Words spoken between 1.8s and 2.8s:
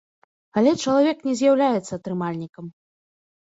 атрымальнікам.